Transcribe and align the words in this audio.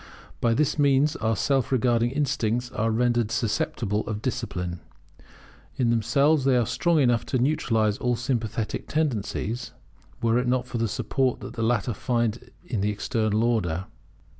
By 0.39 0.55
this 0.55 0.79
means 0.79 1.15
our 1.17 1.35
self 1.35 1.71
regarding 1.71 2.09
instincts 2.09 2.71
are 2.71 2.89
rendered 2.89 3.29
susceptible 3.29 4.01
of 4.07 4.19
discipline. 4.23 4.79
In 5.77 5.91
themselves 5.91 6.43
they 6.43 6.57
are 6.57 6.65
strong 6.65 6.99
enough 6.99 7.23
to 7.27 7.37
neutralize 7.37 7.99
all 7.99 8.15
sympathetic 8.15 8.87
tendencies, 8.87 9.73
were 10.19 10.39
it 10.39 10.47
not 10.47 10.65
for 10.65 10.79
the 10.79 10.87
support 10.87 11.39
that 11.41 11.53
the 11.53 11.61
latter 11.61 11.93
find 11.93 12.49
in 12.65 12.81
this 12.81 12.89
External 12.93 13.43
Order. 13.43 13.85